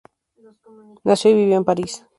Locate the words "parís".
1.63-2.03